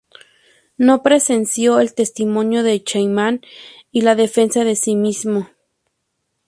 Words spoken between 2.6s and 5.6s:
de Eichmann y la defensa de sí mismo.